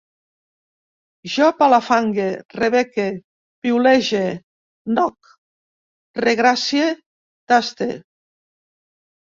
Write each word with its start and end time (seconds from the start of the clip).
Jo 1.33 1.49
palafangue, 1.59 2.25
rebeque, 2.61 3.07
piulege, 3.67 4.25
noc, 4.97 5.37
regracie, 6.27 6.91
taste 7.55 7.93